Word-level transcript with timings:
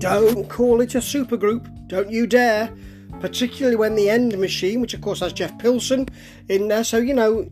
Don't 0.00 0.48
call 0.48 0.80
it 0.80 0.94
a 0.94 0.98
supergroup. 0.98 1.68
Don't 1.86 2.10
you 2.10 2.26
dare. 2.26 2.74
Particularly 3.20 3.76
when 3.76 3.96
the 3.96 4.08
End 4.08 4.36
Machine, 4.38 4.80
which 4.80 4.94
of 4.94 5.02
course 5.02 5.20
has 5.20 5.34
Jeff 5.34 5.58
Pilson 5.58 6.08
in 6.48 6.68
there, 6.68 6.84
so 6.84 6.96
you 6.96 7.12
know, 7.12 7.46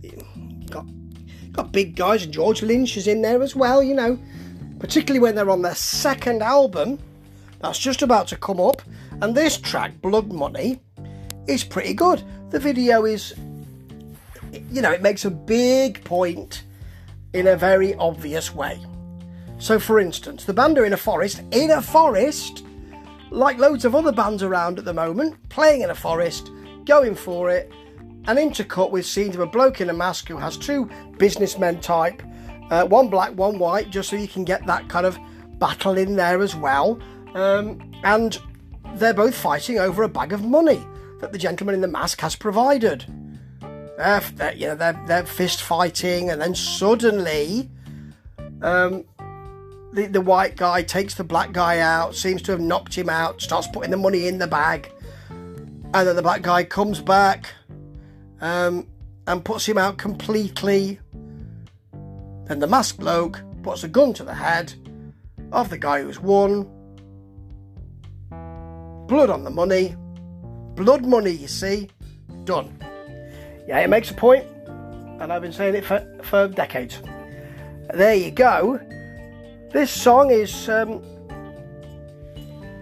got 0.70 0.86
got 1.52 1.72
big 1.72 1.94
guys, 1.94 2.24
and 2.24 2.32
George 2.32 2.62
Lynch 2.62 2.96
is 2.96 3.06
in 3.06 3.20
there 3.20 3.42
as 3.42 3.54
well. 3.54 3.82
You 3.82 3.94
know, 3.94 4.18
particularly 4.78 5.20
when 5.20 5.34
they're 5.34 5.50
on 5.50 5.60
their 5.60 5.74
second 5.74 6.42
album, 6.42 6.98
that's 7.60 7.78
just 7.78 8.00
about 8.00 8.28
to 8.28 8.36
come 8.36 8.60
up, 8.60 8.80
and 9.20 9.34
this 9.34 9.58
track, 9.58 10.00
Blood 10.00 10.32
Money, 10.32 10.80
is 11.46 11.64
pretty 11.64 11.92
good. 11.92 12.22
The 12.48 12.58
video 12.58 13.04
is, 13.04 13.34
you 14.70 14.80
know, 14.80 14.92
it 14.92 15.02
makes 15.02 15.26
a 15.26 15.30
big 15.30 16.02
point 16.04 16.62
in 17.34 17.46
a 17.46 17.56
very 17.56 17.94
obvious 17.96 18.54
way. 18.54 18.80
So, 19.58 19.78
for 19.78 19.98
instance, 19.98 20.44
the 20.44 20.54
band 20.54 20.78
are 20.78 20.84
in 20.84 20.92
a 20.92 20.96
forest, 20.96 21.42
in 21.50 21.70
a 21.70 21.82
forest, 21.82 22.64
like 23.30 23.58
loads 23.58 23.84
of 23.84 23.94
other 23.94 24.12
bands 24.12 24.42
around 24.42 24.78
at 24.78 24.84
the 24.84 24.94
moment, 24.94 25.36
playing 25.48 25.82
in 25.82 25.90
a 25.90 25.94
forest, 25.94 26.50
going 26.84 27.14
for 27.14 27.50
it, 27.50 27.70
and 28.26 28.38
intercut 28.38 28.90
with 28.90 29.04
scenes 29.04 29.34
of 29.34 29.40
a 29.40 29.46
bloke 29.46 29.80
in 29.80 29.90
a 29.90 29.92
mask 29.92 30.28
who 30.28 30.36
has 30.36 30.56
two 30.56 30.88
businessmen 31.18 31.80
type, 31.80 32.22
uh, 32.70 32.84
one 32.86 33.08
black, 33.08 33.32
one 33.32 33.58
white, 33.58 33.90
just 33.90 34.10
so 34.10 34.16
you 34.16 34.28
can 34.28 34.44
get 34.44 34.64
that 34.66 34.88
kind 34.88 35.06
of 35.06 35.18
battle 35.58 35.98
in 35.98 36.14
there 36.14 36.40
as 36.40 36.54
well. 36.54 37.00
Um, 37.34 37.92
and 38.04 38.38
they're 38.94 39.14
both 39.14 39.34
fighting 39.34 39.78
over 39.78 40.02
a 40.02 40.08
bag 40.08 40.32
of 40.32 40.44
money 40.44 40.84
that 41.20 41.32
the 41.32 41.38
gentleman 41.38 41.74
in 41.74 41.80
the 41.80 41.88
mask 41.88 42.20
has 42.20 42.36
provided. 42.36 43.04
They're, 43.96 44.20
they're 44.34 44.54
you 44.54 44.66
know, 44.68 44.76
they're, 44.76 45.02
they're 45.06 45.26
fist 45.26 45.62
fighting, 45.62 46.30
and 46.30 46.40
then 46.40 46.54
suddenly, 46.54 47.68
um, 48.62 49.04
the, 49.92 50.06
the 50.06 50.20
white 50.20 50.56
guy 50.56 50.82
takes 50.82 51.14
the 51.14 51.24
black 51.24 51.52
guy 51.52 51.78
out, 51.78 52.14
seems 52.14 52.42
to 52.42 52.52
have 52.52 52.60
knocked 52.60 52.94
him 52.94 53.08
out, 53.08 53.40
starts 53.40 53.66
putting 53.68 53.90
the 53.90 53.96
money 53.96 54.26
in 54.26 54.38
the 54.38 54.46
bag, 54.46 54.92
and 55.30 55.94
then 55.94 56.16
the 56.16 56.22
black 56.22 56.42
guy 56.42 56.64
comes 56.64 57.00
back 57.00 57.52
um, 58.40 58.86
and 59.26 59.44
puts 59.44 59.66
him 59.66 59.78
out 59.78 59.96
completely. 59.96 61.00
Then 62.44 62.58
the 62.58 62.66
masked 62.66 63.00
bloke 63.00 63.40
puts 63.62 63.84
a 63.84 63.88
gun 63.88 64.12
to 64.14 64.24
the 64.24 64.34
head 64.34 64.74
of 65.52 65.70
the 65.70 65.78
guy 65.78 66.02
who's 66.02 66.20
won. 66.20 66.64
Blood 69.06 69.30
on 69.30 69.44
the 69.44 69.50
money. 69.50 69.96
Blood 70.74 71.04
money, 71.04 71.32
you 71.32 71.48
see. 71.48 71.88
Done. 72.44 72.78
Yeah, 73.66 73.80
it 73.80 73.88
makes 73.88 74.10
a 74.10 74.14
point, 74.14 74.46
and 75.20 75.32
I've 75.32 75.42
been 75.42 75.52
saying 75.52 75.74
it 75.74 75.84
for, 75.84 76.06
for 76.22 76.48
decades. 76.48 77.00
There 77.92 78.14
you 78.14 78.30
go. 78.30 78.80
This 79.70 79.90
song 79.90 80.30
is 80.30 80.68
um, 80.70 81.02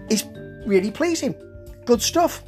is 0.09 0.23
really 0.65 0.89
pleasing. 0.89 1.35
Good 1.83 2.01
stuff. 2.01 2.43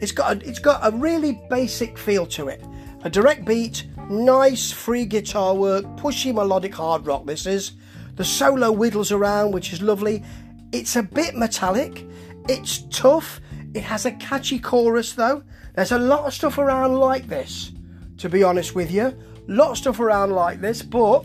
It's 0.00 0.12
got 0.12 0.36
a, 0.36 0.48
it's 0.48 0.60
got 0.60 0.80
a 0.86 0.96
really 0.96 1.42
basic 1.50 1.98
feel 1.98 2.26
to 2.26 2.46
it. 2.46 2.62
A 3.02 3.10
direct 3.10 3.44
beat, 3.44 3.86
nice 4.08 4.70
free 4.70 5.04
guitar 5.04 5.54
work, 5.54 5.84
pushy 5.96 6.32
melodic 6.32 6.74
hard 6.74 7.06
rock. 7.08 7.26
This 7.26 7.44
is 7.44 7.72
the 8.14 8.24
solo 8.24 8.72
whittles 8.72 9.10
around, 9.10 9.50
which 9.50 9.72
is 9.72 9.82
lovely. 9.82 10.22
It's 10.70 10.94
a 10.94 11.02
bit 11.02 11.34
metallic. 11.34 12.06
It's 12.48 12.84
tough. 12.90 13.40
It 13.74 13.82
has 13.82 14.06
a 14.06 14.12
catchy 14.12 14.60
chorus 14.60 15.14
though. 15.14 15.42
There's 15.74 15.90
a 15.90 15.98
lot 15.98 16.24
of 16.24 16.34
stuff 16.34 16.58
around 16.58 16.94
like 16.94 17.26
this, 17.26 17.72
to 18.18 18.28
be 18.28 18.44
honest 18.44 18.76
with 18.76 18.92
you. 18.92 19.16
Lot 19.48 19.72
of 19.72 19.78
stuff 19.78 19.98
around 19.98 20.30
like 20.30 20.60
this, 20.60 20.82
but 20.82 21.24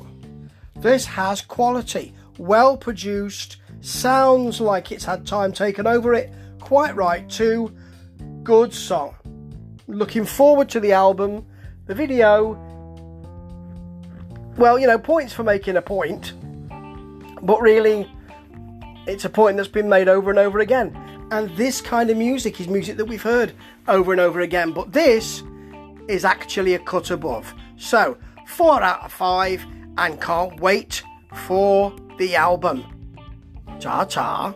this 0.75 1.05
has 1.05 1.41
quality 1.41 2.15
well 2.37 2.77
produced, 2.77 3.57
sounds 3.81 4.59
like 4.61 4.91
it's 4.91 5.05
had 5.05 5.25
time 5.25 5.51
taken 5.51 5.87
over 5.87 6.13
it, 6.13 6.31
quite 6.59 6.95
right 6.95 7.29
too. 7.29 7.75
Good 8.43 8.73
song. 8.73 9.15
Looking 9.87 10.25
forward 10.25 10.69
to 10.69 10.79
the 10.79 10.93
album. 10.93 11.45
The 11.85 11.95
video, 11.95 12.53
well, 14.57 14.77
you 14.77 14.87
know, 14.87 14.99
points 14.99 15.33
for 15.33 15.43
making 15.43 15.77
a 15.77 15.81
point, 15.81 16.33
but 17.41 17.61
really, 17.61 18.11
it's 19.05 19.23
a 19.23 19.29
point 19.29 19.55
that's 19.55 19.69
been 19.69 19.87
made 19.87 20.09
over 20.09 20.29
and 20.29 20.39
over 20.39 20.59
again. 20.59 20.95
And 21.31 21.49
this 21.57 21.81
kind 21.81 22.09
of 22.09 22.17
music 22.17 22.59
is 22.59 22.67
music 22.67 22.97
that 22.97 23.05
we've 23.05 23.21
heard 23.21 23.53
over 23.87 24.11
and 24.11 24.19
over 24.19 24.41
again, 24.41 24.71
but 24.71 24.91
this 24.91 25.43
is 26.07 26.25
actually 26.25 26.73
a 26.73 26.79
cut 26.79 27.11
above. 27.11 27.53
So, 27.77 28.17
four 28.45 28.81
out 28.81 29.03
of 29.03 29.13
five, 29.13 29.65
and 29.97 30.19
can't 30.21 30.59
wait 30.59 31.03
for 31.33 31.93
the 32.17 32.35
album. 32.35 32.83
Ta 33.79 34.03
ta. 34.05 34.55